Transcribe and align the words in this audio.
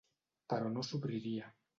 Però 0.53 0.71
no 0.77 0.85
s'obriria. 0.87 1.53